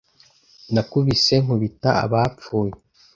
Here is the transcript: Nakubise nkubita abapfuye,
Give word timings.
Nakubise 0.73 1.35
nkubita 1.43 1.89
abapfuye, 2.03 2.73